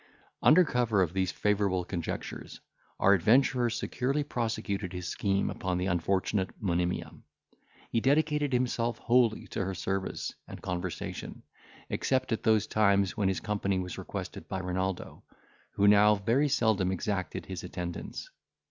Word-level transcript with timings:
Under 0.41 0.63
cover 0.63 1.03
of 1.03 1.13
these 1.13 1.31
favourable 1.31 1.85
conjectures, 1.85 2.59
our 2.99 3.13
adventurer 3.13 3.69
securely 3.69 4.23
prosecuted 4.23 4.93
his 4.93 5.07
scheme 5.07 5.47
upon 5.51 5.77
the 5.77 5.85
unfortunate 5.85 6.59
Monimia. 6.59 7.13
He 7.91 8.01
dedicated 8.01 8.51
himself 8.51 8.97
wholly 8.97 9.45
to 9.49 9.63
her 9.63 9.75
service 9.75 10.33
and 10.47 10.59
conversation, 10.59 11.43
except 11.87 12.31
at 12.31 12.41
those 12.41 12.65
times 12.65 13.15
when 13.15 13.27
his 13.27 13.39
company 13.41 13.77
was 13.77 13.99
requested 13.99 14.47
by 14.47 14.57
Renaldo, 14.59 15.21
who 15.73 15.87
now 15.87 16.15
very 16.15 16.49
seldom 16.49 16.91
exacted 16.91 17.45
his 17.45 17.63
attendance. 17.63 18.27